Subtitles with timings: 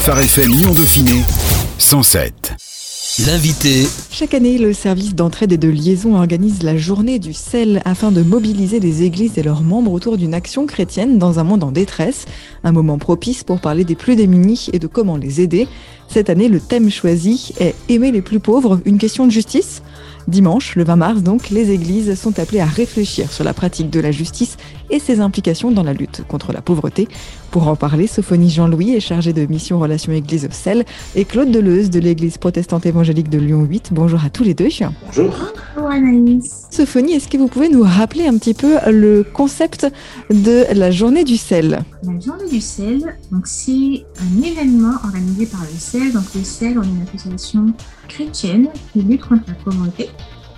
[0.00, 1.22] Phare FM Lyon Dauphiné
[1.76, 2.54] 107.
[3.26, 3.86] L'invité.
[4.10, 8.22] Chaque année, le service d'entraide et de liaison organise la journée du sel afin de
[8.22, 12.24] mobiliser les églises et leurs membres autour d'une action chrétienne dans un monde en détresse.
[12.64, 15.68] Un moment propice pour parler des plus démunis et de comment les aider.
[16.08, 19.82] Cette année, le thème choisi est Aimer les plus pauvres, une question de justice
[20.28, 24.00] Dimanche, le 20 mars, donc, les églises sont appelées à réfléchir sur la pratique de
[24.00, 24.56] la justice
[24.90, 27.08] et ses implications dans la lutte contre la pauvreté.
[27.50, 30.84] Pour en parler, Sophonie Jean-Louis est chargée de mission relations Église au sel
[31.14, 33.90] et Claude Deleuze de l'Église protestante évangélique de Lyon 8.
[33.92, 34.68] Bonjour à tous les deux.
[35.06, 35.34] Bonjour.
[35.74, 36.66] Bonjour Anaïs.
[36.70, 39.86] Sophonie, est-ce que vous pouvez nous rappeler un petit peu le concept
[40.30, 41.80] de la journée du sel?
[42.04, 46.12] La journée du sel, donc c'est un événement organisé par le sel.
[46.12, 47.66] Donc le sel, on est une association
[48.08, 50.08] chrétienne qui lutte contre la pauvreté.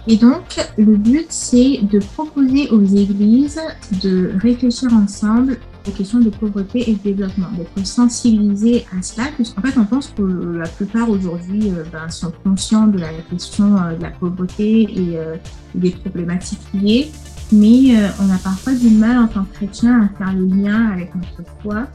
[0.08, 3.60] Et donc, le but, c'est de proposer aux églises
[4.02, 9.62] de réfléchir ensemble aux questions de pauvreté et de développement, d'être sensibilisés à cela, puisqu'en
[9.62, 13.96] fait, on pense que la plupart aujourd'hui euh, ben, sont conscients de la question euh,
[13.96, 15.36] de la pauvreté et euh,
[15.74, 17.10] des problématiques liées,
[17.52, 21.14] mais on a parfois du mal en tant que chrétien à faire le lien avec
[21.14, 21.86] notre foi.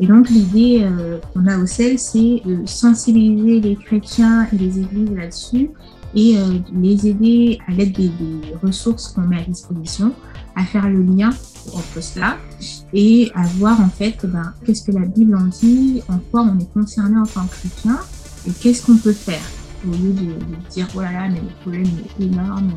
[0.00, 0.86] Et donc, l'idée
[1.34, 5.70] qu'on a au CEL, c'est de sensibiliser les chrétiens et les églises là-dessus
[6.14, 8.10] et euh, les aider à l'aide des,
[8.62, 10.12] ressources qu'on met à disposition
[10.54, 11.30] à faire le lien
[11.72, 12.36] entre cela
[12.92, 16.58] et à voir en fait ben, qu'est-ce que la Bible en dit, en quoi on
[16.58, 17.98] est concerné en tant que chrétien
[18.46, 19.42] et qu'est-ce qu'on peut faire
[19.86, 20.34] au lieu de,
[20.70, 21.86] dire oh là mais le problème
[22.18, 22.72] est énorme,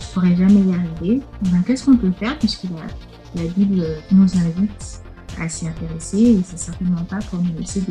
[0.00, 1.22] je pourrais jamais y arriver.
[1.42, 5.03] Ben, qu'est-ce qu'on peut faire puisque la, la Bible nous invite
[5.40, 7.82] à s'y intéresser et c'est certainement pas pour nous laisser.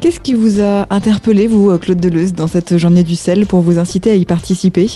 [0.00, 3.78] Qu'est-ce qui vous a interpellé, vous, Claude Deleuze, dans cette journée du sel pour vous
[3.78, 4.88] inciter à y participer?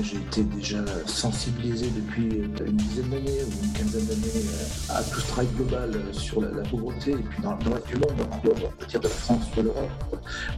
[0.00, 4.46] J'ai été déjà sensibilisé depuis une dizaine d'années ou une quinzaine d'années
[4.88, 8.12] à tout ce travail global sur la, pauvreté et puis dans, le reste du monde,
[8.32, 9.90] on peut dire de la France ou de l'Europe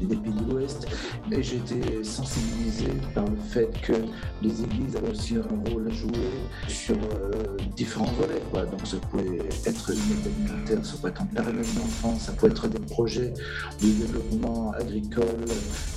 [0.01, 0.87] et des pays de l'Ouest.
[1.29, 3.95] Mais j'ai été sensibilisé par le fait que
[4.41, 6.31] les églises avaient aussi un rôle à jouer
[6.69, 8.43] sur euh, différents volets.
[8.71, 12.53] Donc ça pouvait être une aide alimentaire, ça pouvait être un périmètre d'enfants, ça pouvait
[12.53, 13.35] être des projets
[13.83, 15.45] de développement agricole.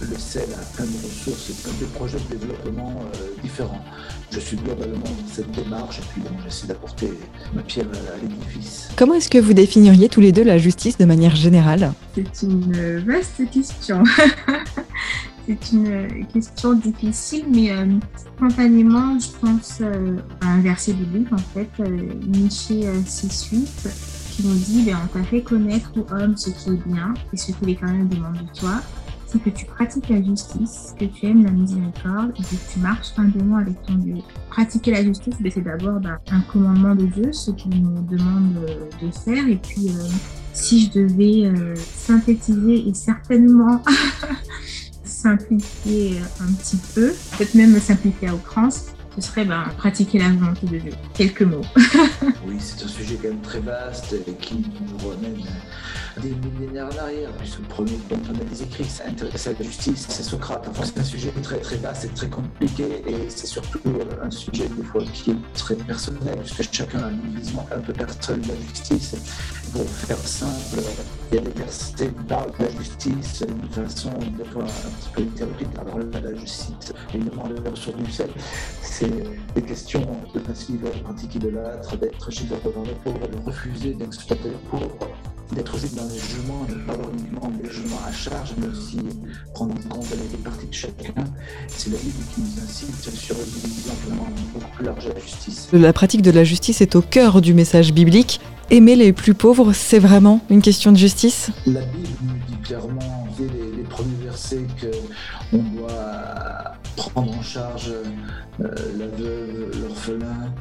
[0.02, 3.84] Le sel a plein de ressources et plein de projets de développement euh, différents.
[4.32, 7.12] Je suis globalement dans cette démarche et puis j'essaie d'apporter
[7.54, 8.90] ma pierre à l'édifice.
[8.96, 11.94] Comment est-ce que vous définiriez tous les deux la justice de manière générale?
[12.14, 14.04] C'est une vaste question.
[15.48, 17.86] c'est une question difficile, mais euh,
[18.16, 21.88] spontanément, je pense euh, à un verset biblique, en fait, euh,
[22.28, 26.86] Michée 6.8, qui nous dit ben, On t'a fait connaître, ô homme, ce qui est
[26.86, 28.82] bien et ce que l'Éternel demande de toi,
[29.28, 33.10] c'est que tu pratiques la justice, que tu aimes la miséricorde et que tu marches
[33.18, 34.16] humblement avec ton Dieu.
[34.50, 38.56] Pratiquer la justice, ben, c'est d'abord ben, un commandement de Dieu, ce qu'il nous demande
[39.02, 39.48] de faire.
[39.48, 40.08] Et puis, euh,
[40.54, 43.84] si je devais euh, synthétiser et certainement
[45.04, 48.86] simplifier un petit peu, peut-être même simplifier à outrance,
[49.16, 50.92] ce serait ben, pratiquer la volonté de Dieu.
[51.14, 51.66] Quelques mots.
[52.48, 55.36] oui, c'est un sujet quand même très vaste et qui nous ramène
[56.22, 60.06] des millénaires en arrière, puisque le premier on a des écrits s'intéresse à la justice,
[60.10, 60.68] c'est Socrate.
[60.70, 64.32] Enfin, c'est un sujet très très vaste et très compliqué, et c'est surtout euh, un
[64.32, 68.42] sujet des fois qui est très personnel, puisque chacun a une vision un peu personnelle
[68.42, 69.16] de la justice.
[69.72, 70.82] Pour faire simple,
[71.32, 74.66] il y a des personnes qui parlent de la justice d'une façon des fois un
[74.66, 75.68] petit peu théorique.
[75.80, 78.30] Alors là, la justice, évidemment, le ressources du sel,
[78.82, 79.12] c'est
[79.54, 84.50] des questions de faciliter de pratiquer de l'âtre, d'être chez les pauvres, de refuser d'exploiter
[84.50, 85.10] les pauvres,
[85.54, 88.68] d'être aussi dans les jugements, de ne pas avoir uniquement des jugements à charge, mais
[88.68, 89.00] aussi
[89.54, 91.14] prendre en compte les parties de chacun.
[91.68, 95.20] C'est la Bible qui nous incite sur une vision vraiment beaucoup plus large de la
[95.20, 95.70] justice.
[95.74, 98.40] La pratique de la justice est au cœur du message biblique.
[98.70, 101.50] Aimer les plus pauvres, c'est vraiment une question de justice?
[101.66, 104.68] La Bible nous dit clairement, dès les, les premiers versets,
[105.52, 107.92] qu'on doit prendre en charge
[108.60, 110.54] euh, la veuve, l'orphelin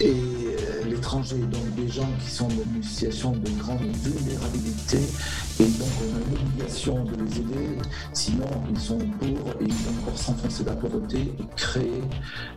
[0.00, 4.98] et euh, l'étranger, donc des gens qui sont dans une situation de grande vulnérabilité.
[5.60, 7.68] Et donc on a l'obligation de les aider,
[8.12, 12.00] sinon ils sont pauvres et ils vont encore s'enfoncer dans la pauvreté et créer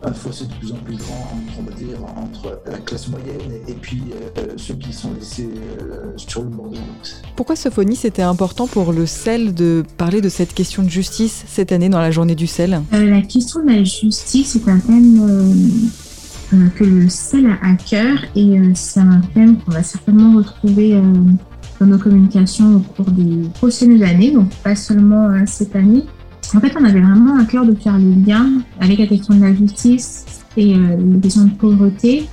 [0.02, 3.60] un fossé de plus en plus grand entre, on va dire, entre la classe moyenne
[3.68, 4.02] et puis
[4.38, 5.50] euh, ceux qui sont laissés
[6.16, 7.22] sur le bord de la route.
[7.36, 11.72] Pourquoi Sophonie c'était important pour le sel de parler de cette question de justice cette
[11.72, 12.82] année dans la journée du sel?
[12.90, 15.88] La question de la justice est un thème euh, euh,
[16.76, 21.00] que le sel a à cœur et euh, c'est un thème qu'on va certainement retrouver
[21.80, 26.04] dans nos communications au cours des prochaines années, donc pas seulement cette année.
[26.54, 28.46] En fait, on avait vraiment à cœur de faire le lien
[28.80, 30.24] avec la question de la justice
[30.56, 32.28] et les questions de pauvreté.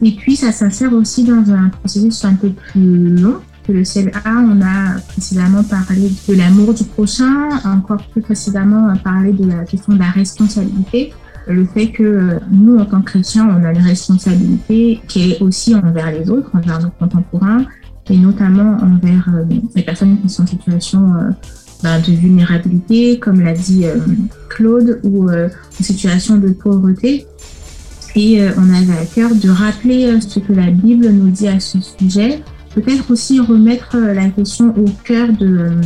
[0.00, 4.22] Et puis, ça s'insère aussi dans un processus un peu plus long que le CLA,
[4.24, 9.92] on a précédemment parlé de l'amour du prochain, encore plus précédemment, parlé de la question
[9.92, 11.12] de la responsabilité.
[11.48, 15.74] Le fait que nous, en tant que chrétiens, on a une responsabilité qui est aussi
[15.74, 17.64] envers les autres, envers nos contemporains,
[18.10, 21.30] et notamment envers euh, les personnes qui sont en situation euh,
[21.82, 23.96] bah, de vulnérabilité, comme l'a dit euh,
[24.48, 27.26] Claude, ou en situation de pauvreté.
[28.16, 31.78] Et on avait à cœur de rappeler ce que la Bible nous dit à ce
[31.80, 32.42] sujet,
[32.74, 35.76] peut-être aussi remettre la question au cœur de, de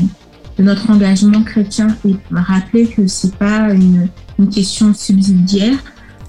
[0.62, 5.76] notre engagement chrétien et rappeler que c'est pas une, une question subsidiaire,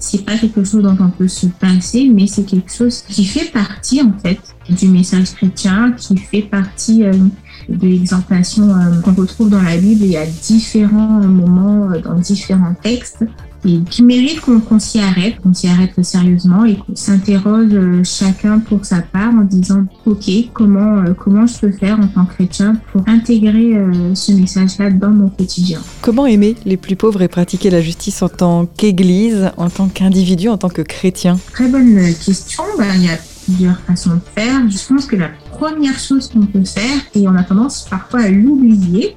[0.04, 3.50] c'est pas quelque chose dont on peut se passer, mais c'est quelque chose qui fait
[3.50, 4.38] partie en fait
[4.68, 7.12] du message chrétien, qui fait partie euh,
[7.68, 10.04] de l'exhortation euh, qu'on retrouve dans la Bible.
[10.04, 13.24] Et à différents moments euh, dans différents textes
[13.64, 18.84] et qui mérite qu'on s'y arrête, qu'on s'y arrête sérieusement et qu'on s'interroge chacun pour
[18.84, 23.02] sa part en disant ok comment comment je peux faire en tant que chrétien pour
[23.08, 23.74] intégrer
[24.14, 25.80] ce message-là dans mon quotidien.
[26.02, 30.48] Comment aimer les plus pauvres et pratiquer la justice en tant qu'Église, en tant qu'individu,
[30.48, 31.38] en tant que chrétien?
[31.52, 32.62] Très bonne question.
[32.78, 34.68] Ben, il y a plusieurs façons de faire.
[34.68, 38.28] Je pense que la première chose qu'on peut faire, et on a tendance parfois à
[38.28, 39.16] l'oublier,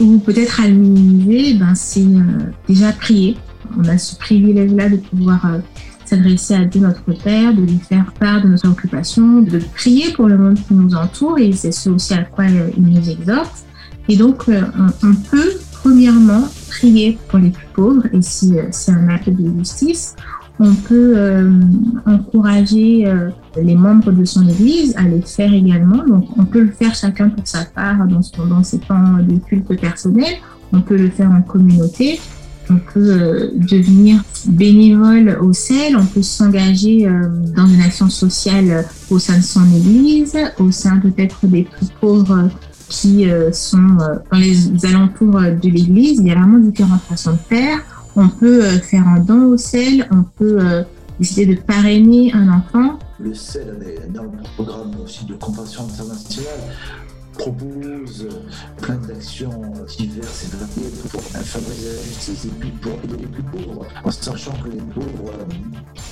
[0.00, 3.36] ou peut-être à le minimiser, ben c'est euh, déjà prier.
[3.78, 5.58] On a ce privilège-là de pouvoir euh,
[6.04, 10.28] s'adresser à Dieu notre Père, de lui faire part de nos préoccupations, de prier pour
[10.28, 13.64] le monde qui nous entoure, et c'est ce aussi à quoi euh, il nous exhorte.
[14.08, 19.30] Et donc, on, peut premièrement prier pour les plus pauvres, et si c'est un acte
[19.30, 20.14] de justice,
[20.58, 21.50] on peut euh,
[22.06, 26.02] encourager euh, les membres de son Église à le faire également.
[26.06, 29.78] Donc, on peut le faire chacun pour sa part dans, dans ses temps de culte
[29.78, 30.34] personnel.
[30.72, 32.20] On peut le faire en communauté.
[32.70, 35.96] On peut euh, devenir bénévole au CEL.
[35.96, 37.08] On peut s'engager
[37.56, 42.48] dans une action sociale au sein de son Église, au sein peut-être des plus pauvres
[42.88, 43.96] qui sont
[44.30, 46.20] dans les alentours de l'Église.
[46.20, 47.80] Il y a vraiment différentes façons de faire.
[48.18, 50.82] On peut euh, faire un don au sel, on peut euh,
[51.20, 52.98] décider de parrainer un enfant.
[53.20, 53.76] Le sel
[54.16, 56.60] a un programme aussi de compassion internationale
[57.38, 58.28] propose
[58.80, 62.46] plein d'actions diverses et variées pour favoriser la justice
[62.80, 65.44] pour aider les plus pauvres, en sachant que les pauvres euh,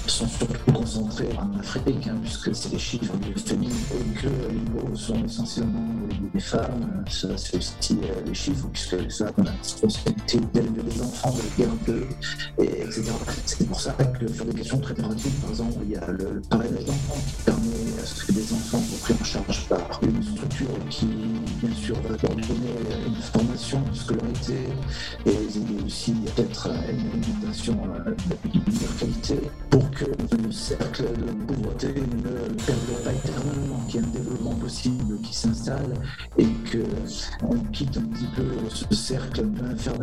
[0.06, 4.80] sont surtout concentrés en Afrique, hein, puisque c'est les chiffres de famille et que les
[4.80, 5.86] pauvres sont essentiellement
[6.32, 7.04] des femmes.
[7.08, 11.32] Ça, c'est aussi euh, les chiffres, puisque les femmes ont la responsabilité d'élever les enfants,
[11.32, 12.06] de les garder,
[12.58, 13.04] et, etc.
[13.46, 16.42] C'est pour ça que sur des questions très pratiques, par exemple, il y a le,
[16.48, 18.82] parrainage d'enfants qui permet à ce que des enfants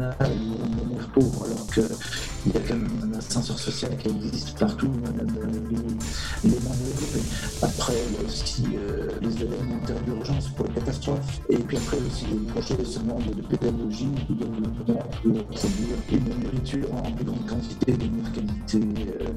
[0.02, 0.56] infernal où
[0.86, 4.92] on est pauvre alors qu'il y a quand même un ascenseur social qui existe partout,
[6.44, 6.58] les, les.
[7.62, 11.41] Après, il y a aussi euh, les éléments d'urgence pour les catastrophes
[18.34, 18.80] qualité,
[19.16, 19.28] euh,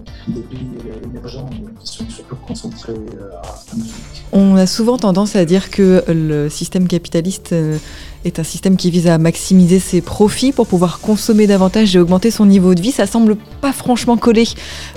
[2.89, 4.25] euh, à Afrique.
[4.33, 7.79] On a souvent tendance à dire que le système capitaliste euh,
[8.25, 12.31] est un système qui vise à maximiser ses profits pour pouvoir consommer davantage et augmenter
[12.31, 12.93] son niveau de vie.
[12.93, 14.49] Ça semble pas franchement coller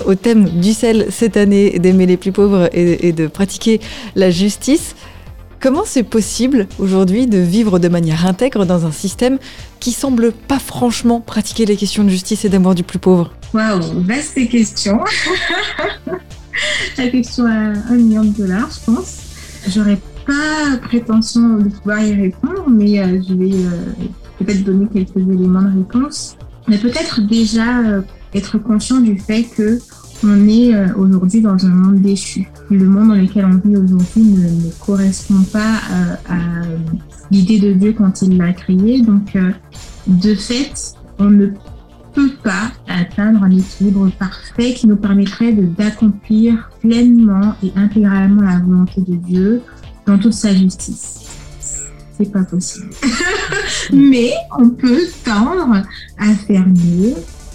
[0.06, 3.80] au thème du sel cette année d'aimer les plus pauvres et de pratiquer
[4.16, 4.96] la justice.
[5.60, 9.40] Comment c'est possible aujourd'hui de vivre de manière intègre dans un système
[9.80, 13.34] qui semble pas franchement pratiquer les questions de justice et d'amour du plus pauvre?
[13.54, 15.00] Waouh, vaste question.
[16.98, 19.18] La question à un million de dollars, je pense.
[19.68, 19.98] J'aurais
[20.28, 24.04] pas prétention de pouvoir y répondre, mais euh, je vais euh,
[24.40, 26.38] peut-être donner quelques éléments de réponse.
[26.68, 28.02] Mais peut-être déjà euh,
[28.34, 29.80] être conscient du fait que
[30.24, 32.48] on est euh, aujourd'hui dans un monde déchu.
[32.70, 36.38] Le monde dans lequel on vit aujourd'hui ne, correspond pas euh, à,
[37.32, 39.02] l'idée de Dieu quand il l'a créé.
[39.02, 39.52] Donc, euh,
[40.08, 41.48] de fait, on ne
[42.14, 49.02] peut pas atteindre un équilibre parfait qui nous permettrait d'accomplir pleinement et intégralement la volonté
[49.02, 49.62] de Dieu
[50.06, 51.26] dans toute sa justice.
[52.18, 52.90] C'est pas possible.
[53.94, 55.84] Mais on peut tendre
[56.18, 57.14] à faire mieux,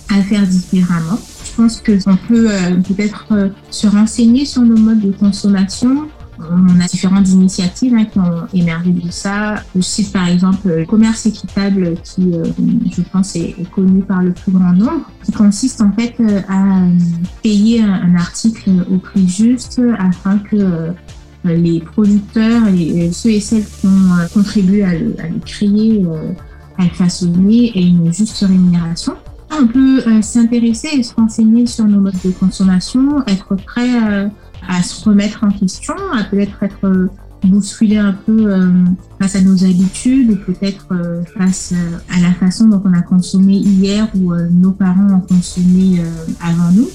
[0.09, 1.19] à faire différemment
[1.53, 6.09] je pense qu'on peut euh, peut-être euh, se renseigner sur nos modes de consommation.
[6.39, 9.57] On a différentes initiatives hein, qui ont émergé de ça.
[9.77, 12.45] Je cite par exemple le commerce équitable qui, euh,
[12.91, 16.17] je pense, est, connu par le plus grand nombre, qui consiste en fait
[16.49, 16.79] à
[17.43, 20.93] payer un, article au prix juste afin que
[21.45, 26.05] les producteurs et ceux et celles qui ont contribué à le, créer,
[26.79, 29.15] à le façonner et une juste rémunération.
[29.61, 33.91] On peut s'intéresser et se renseigner sur nos modes de consommation, être prêt
[34.67, 37.11] à se remettre en question, à peut-être être
[37.45, 38.69] bousculer un peu euh,
[39.21, 43.03] face à nos habitudes ou peut-être euh, face euh, à la façon dont on a
[43.03, 46.03] consommé hier ou nos parents ont consommé
[46.41, 46.89] avant nous.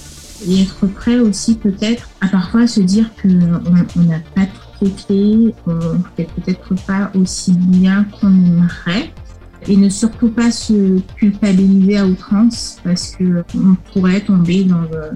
[0.47, 3.29] Et être prêt aussi peut-être à parfois se dire qu'on
[4.03, 4.45] n'a pas
[4.79, 9.11] toutes les clés, on fait peut-être pas aussi bien qu'on aimerait.
[9.69, 15.11] Et ne surtout pas se culpabiliser à outrance parce qu'on pourrait tomber dans le,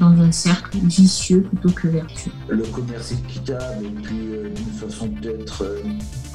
[0.00, 2.32] dans un cercle vicieux plutôt que vertueux.
[2.48, 5.80] Le commerce équitable et puis euh, d'une façon d'être euh,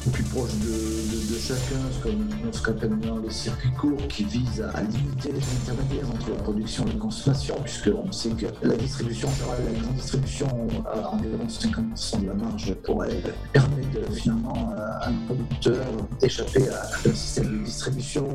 [0.10, 5.32] plus proche de, chacun, comme ce qu'on appelle les circuits courts qui visent à, limiter
[5.32, 9.96] les intermédiaires entre la production et la consommation, puisqu'on sait que la distribution, la grande
[9.96, 10.48] distribution
[10.86, 15.86] a environ 50% de la marge pour elle, permet de, finalement à un producteur
[16.20, 18.28] d'échapper à, un système de distribution.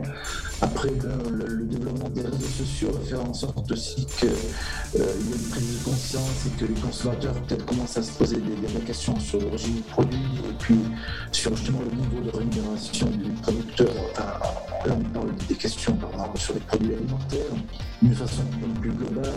[0.61, 4.35] Après, le, développement des réseaux sociaux faire en sorte aussi qu'il euh,
[4.95, 8.37] y ait une prise de conscience et que les consommateurs peut-être commencent à se poser
[8.37, 10.79] des, des questions sur l'origine du produit et puis
[11.33, 13.95] sur justement le niveau de rémunération du producteur.
[14.85, 17.55] Là, on parle des questions par exemple sur les produits alimentaires.
[18.03, 18.43] D'une façon
[18.81, 19.31] plus globale,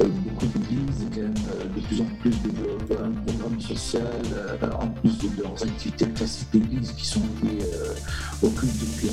[0.00, 4.70] euh, beaucoup d'églises quand même euh, de plus en plus développent un programme social euh,
[4.80, 7.66] en plus de leurs activités classiques d'église qui sont liées
[8.42, 9.08] au culte et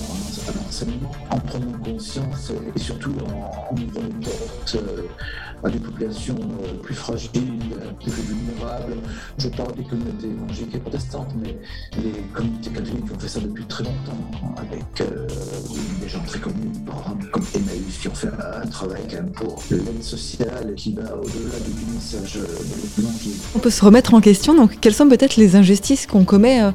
[0.47, 4.77] à l'enseignement, en prenant conscience et surtout en, ouvrant les portes
[5.63, 6.37] à des populations
[6.83, 7.59] plus fragiles,
[7.99, 8.95] plus vulnérables.
[9.39, 11.57] Je parle des communautés évangéliques et protestantes, mais
[13.19, 15.27] ont fait ça depuis très longtemps, avec euh,
[16.01, 16.55] des gens très connus,
[17.31, 21.59] comme Emmaüs, qui ont fait un, travail quand même pour l'aide sociale qui va au-delà
[21.59, 22.39] du message
[22.97, 23.33] l'évangile.
[23.55, 26.71] On peut se remettre en question, donc quelles sont peut-être les injustices qu'on commet euh,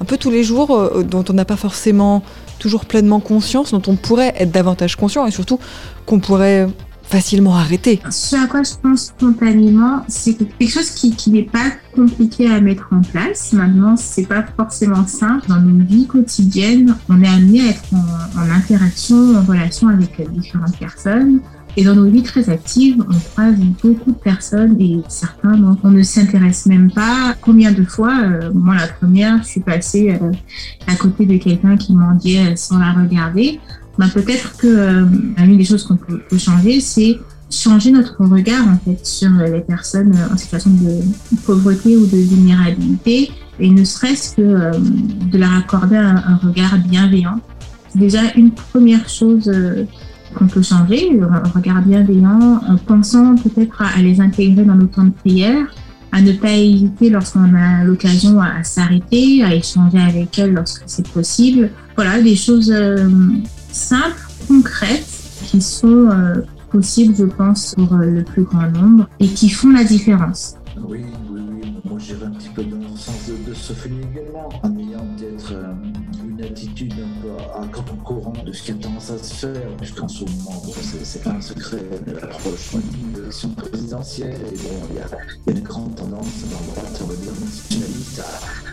[0.00, 2.22] un peu tous les jours, euh, dont on n'a pas forcément
[2.58, 5.58] toujours pleinement conscience, dont on pourrait être davantage conscient et surtout
[6.06, 6.68] qu'on pourrait
[7.08, 8.00] facilement arrêter.
[8.10, 12.88] Ce à quoi je pense spontanément, c'est quelque chose qui, n'est pas compliqué à mettre
[12.92, 13.52] en place.
[13.52, 15.48] Maintenant, c'est pas forcément simple.
[15.48, 20.76] Dans nos vies quotidiennes, on est amené à être en, interaction, en relation avec différentes
[20.78, 21.40] personnes.
[21.76, 25.90] Et dans nos vies très actives, on croise beaucoup de personnes et certains dont on
[25.90, 27.36] ne s'intéresse même pas.
[27.40, 30.32] Combien de fois, euh, moi la première, je suis passée euh,
[30.88, 33.60] à côté de quelqu'un qui mendiait sans la regarder.
[33.98, 35.04] Ben, peut-être que euh,
[35.38, 37.18] une des choses qu'on peut, changer, c'est
[37.50, 41.00] changer notre regard en fait sur les personnes en situation de
[41.44, 44.70] pauvreté ou de vulnérabilité et ne serait-ce que euh,
[45.32, 47.40] de leur accorder un, regard bienveillant.
[47.88, 49.84] C'est déjà une première chose euh,
[50.36, 55.04] qu'on peut changer, un regard bienveillant en pensant peut-être à, les intégrer dans nos temps
[55.04, 55.66] de prière,
[56.12, 61.08] à ne pas hésiter lorsqu'on a l'occasion à, s'arrêter, à échanger avec elles lorsque c'est
[61.08, 61.70] possible.
[61.96, 62.72] Voilà, des choses
[63.70, 65.06] simples, concrètes,
[65.44, 69.70] qui sont euh, possibles, je pense, pour euh, le plus grand nombre et qui font
[69.70, 70.56] la différence.
[71.98, 75.04] Moi, j'irais un petit peu dans le sens de, de se finir également, en ayant
[75.16, 75.74] peut-être euh,
[76.24, 77.66] une attitude un peu à, à
[78.04, 80.62] courant de ce qui a tendance à se faire, puisqu'en ce moment,
[81.02, 87.00] c'est un secret, l'approche de l'élection présidentielle, il y a, une grande tendance dans droite,
[87.02, 88.22] on va dire, nationaliste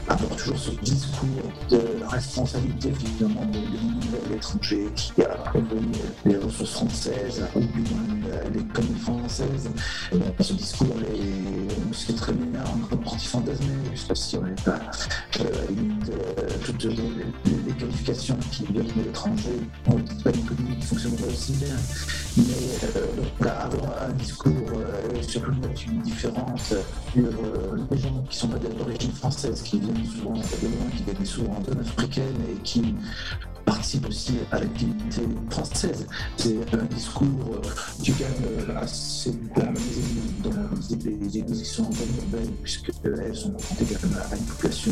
[0.08, 1.28] à avoir toujours ce discours
[1.72, 3.60] de responsabilité finalement de,
[4.32, 5.80] l'étranger qui a produit
[6.26, 9.70] les ressources françaises ou bien l'économie française.
[10.12, 14.80] Et ce discours est, très bien en partie fantasmé, puisque si on n'avait pas
[15.40, 20.86] euh, euh, toutes les, qualifications qui viennent de l'étranger, on ne pas une économie qui
[20.86, 21.76] fonctionnerait aussi bien.
[22.38, 22.44] Mais
[22.96, 27.24] euh, avoir un discours euh, sur une nature différente sur
[27.92, 31.60] les gens qui sont pas d'origine française, qui viennent souvent de loin, qui viennent souvent
[31.62, 32.96] de africaine et qui
[33.66, 36.08] participent aussi à l'activité française.
[36.38, 37.62] C'est un discours
[38.02, 39.62] qui gagne assez beaucoup
[40.44, 40.52] dans
[41.06, 43.96] les églises qui sont en zone urbaine, puisqu'elles sont confrontées
[44.32, 44.92] à une population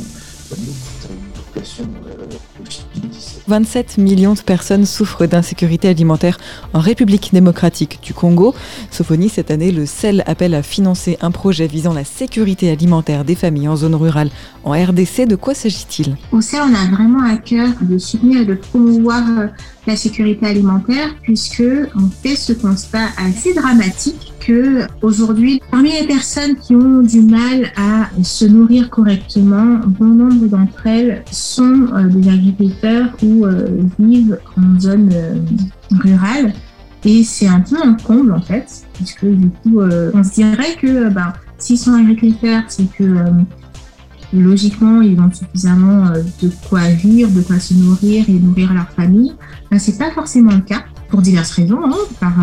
[3.48, 6.38] 27 millions de personnes souffrent d'insécurité alimentaire
[6.74, 8.56] en République démocratique du Congo.
[8.90, 13.36] Sophonie, cette année, le CEL appelle à financer un projet visant la sécurité alimentaire des
[13.36, 14.30] familles en zone rurale
[14.64, 15.28] en RDC.
[15.28, 16.16] De quoi s'agit-il?
[16.32, 19.48] Au CEL, on a vraiment à cœur de soutenir et de promouvoir euh,
[19.88, 21.64] la sécurité alimentaire puisque
[21.96, 27.72] on fait ce constat assez dramatique que aujourd'hui, parmi les personnes qui ont du mal
[27.78, 33.68] à se nourrir correctement, bon nombre d'entre elles sont euh, des agriculteurs ou euh,
[34.00, 35.36] vivent en zone euh,
[36.02, 36.54] rurale.
[37.06, 41.10] Et c'est un peu un comble en fait, puisque du coup, on se dirait que
[41.10, 43.04] ben, s'ils sont agriculteurs, c'est que
[44.34, 46.12] logiquement, ils ont suffisamment
[46.42, 49.34] de quoi vivre, de quoi se nourrir et nourrir leur famille.
[49.70, 52.34] Ben, c'est pas forcément le cas pour diverses raisons, hein, par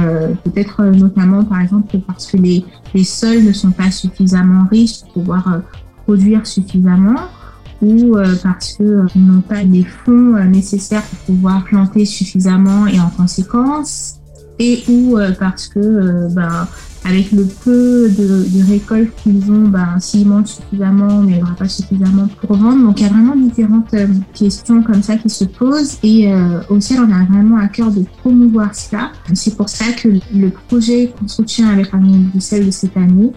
[0.44, 5.25] peut-être notamment par exemple parce que les, les sols ne sont pas suffisamment riches pour
[5.25, 5.62] pouvoir
[6.04, 7.16] produire suffisamment
[7.82, 12.87] ou euh, parce qu'ils euh, n'ont pas les fonds euh, nécessaires pour pouvoir planter suffisamment
[12.87, 14.19] et en conséquence,
[14.61, 16.69] et ou parce que ben,
[17.05, 21.43] avec le peu de, de récoltes qu'ils ont, ben, s'ils mangent suffisamment, mais il n'y
[21.43, 22.85] aura pas suffisamment pour vendre.
[22.85, 23.95] Donc il y a vraiment différentes
[24.35, 26.31] questions comme ça qui se posent et
[26.69, 29.12] au ciel, on a vraiment à cœur de promouvoir cela.
[29.33, 33.33] C'est pour ça que le projet qu'on soutient avec la du sel de cette année,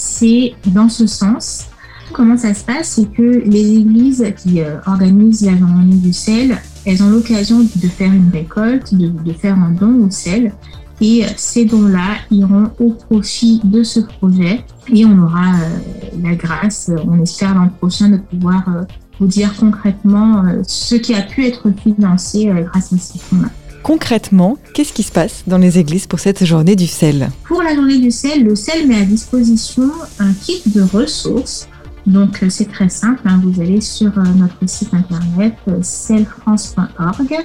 [0.00, 1.66] c'est dans ce sens.
[2.12, 2.88] Comment ça se passe?
[2.88, 7.88] C'est que les églises qui euh, organisent la journée du sel, elles ont l'occasion de
[7.88, 10.52] faire une récolte, de, faire un don au sel.
[11.00, 14.64] Et ces dons-là iront au profit de ce projet.
[14.92, 18.82] Et on aura euh, la grâce, on espère l'an prochain, de pouvoir euh,
[19.18, 23.48] vous dire concrètement ce qui a pu être financé grâce à ces fonds-là.
[23.82, 27.30] Concrètement, qu'est-ce qui se passe dans les églises pour cette journée du sel?
[27.44, 31.68] Pour la journée du sel, le sel met à disposition un kit de ressources
[32.06, 33.20] donc, euh, c'est très simple.
[33.24, 33.40] Hein.
[33.42, 37.36] Vous allez sur euh, notre site internet selfrance.org euh,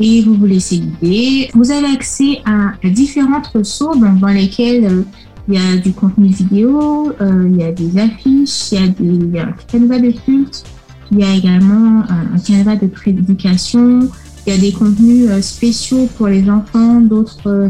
[0.00, 1.50] et vous vous laissez guider.
[1.54, 5.04] Vous avez accès à différentes ressources dans lesquelles
[5.48, 9.38] il y a du contenu vidéo, il y a des affiches, il y a, des,
[9.40, 10.64] un canevas de culte,
[11.12, 14.08] il y a également un, canevas de prédication,
[14.46, 17.68] il y a des contenus spéciaux pour les enfants, d'autres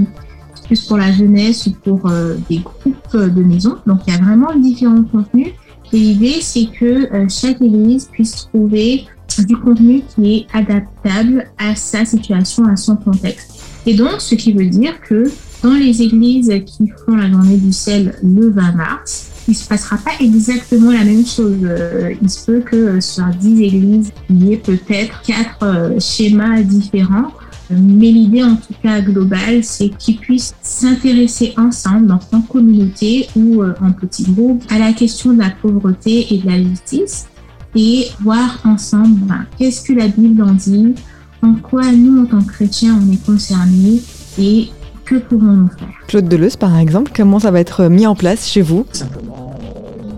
[0.66, 2.12] plus pour la jeunesse ou pour
[2.48, 3.78] des groupes de maison.
[3.86, 5.52] Donc, il y a vraiment différents contenus.
[5.92, 9.06] L'idée, c'est que euh, chaque église puisse trouver
[9.38, 13.62] du contenu qui est adaptable à sa situation, à son contexte.
[13.86, 15.30] Et donc, ce qui veut dire que
[15.62, 19.68] dans les églises qui font la journée du sel le 20 mars, il ne se
[19.68, 21.58] passera pas exactement la même chose.
[21.62, 26.62] Euh, il se peut que sur 10 églises, il y ait peut-être quatre euh, schémas
[26.62, 27.32] différents
[27.70, 33.74] mais l'idée, en tout cas globale, c'est qu'ils puissent s'intéresser ensemble, en communauté ou euh,
[33.80, 37.26] en petits groupes, à la question de la pauvreté et de la justice
[37.74, 40.94] et voir ensemble ben, qu'est-ce que la Bible en dit,
[41.42, 44.00] en quoi nous, en tant que chrétiens, on est concernés
[44.38, 44.68] et
[45.04, 45.88] que pouvons-nous faire.
[46.06, 48.86] Claude Deleuze, par exemple, comment ça va être mis en place chez vous?
[48.92, 49.54] Simplement,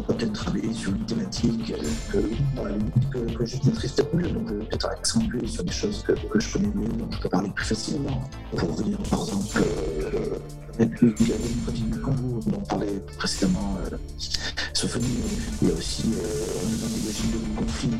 [0.06, 0.61] peut-être travailler
[3.42, 7.28] que je maîtrise peut-être accentuer sur des choses que, je connais mieux, donc je peux
[7.28, 8.20] parler plus facilement.
[8.56, 10.38] Pour dire, par exemple, euh,
[10.78, 13.96] avec le dont on parlait précédemment, euh,
[15.60, 17.90] il y a aussi, euh, régimes de conflit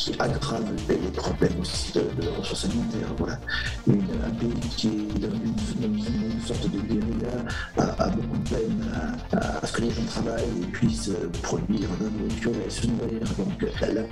[0.00, 3.14] qui aggrave les problèmes aussi de, de ressources alimentaires.
[3.18, 3.38] Voilà.
[3.86, 7.44] Une, un pays qui est dans une, une, sorte de guérilla
[7.76, 8.84] a, beaucoup de peine
[9.32, 11.10] à, ce que les gens travaillent et puissent
[11.42, 13.20] produire de la nourriture et se nourrir.
[13.82, 14.02] La, la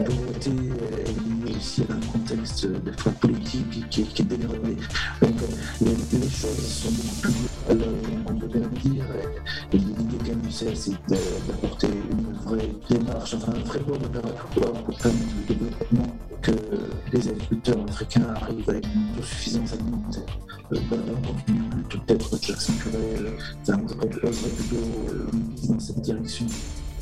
[22.85, 23.33] peut-être
[23.65, 26.47] j'accentuerai, ça plutôt dans cette direction.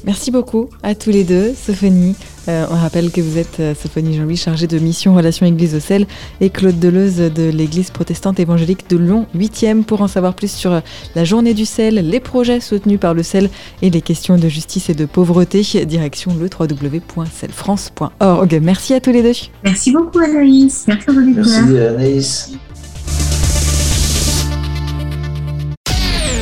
[0.06, 2.14] Merci beaucoup à tous les deux, Sophonie.
[2.48, 5.80] Euh, on rappelle que vous êtes euh, Sophonie Jean-Louis, chargée de mission Relations Église au
[5.80, 6.06] sel,
[6.40, 9.82] et Claude Deleuze de l'Église protestante évangélique de Lyon 8e.
[9.82, 10.78] Pour en savoir plus sur euh,
[11.16, 13.50] la journée du sel, les projets soutenus par le sel
[13.82, 18.60] et les questions de justice et de pauvreté, direction le www.selfrance.org.
[18.62, 19.32] Merci à tous les deux.
[19.64, 20.84] Merci beaucoup Anaïs.
[20.86, 22.52] Merci, Merci Anaïs.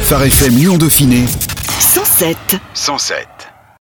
[0.04, 1.24] Phare FM Lyon Dauphiné
[1.80, 2.36] 107.
[2.74, 3.33] 107.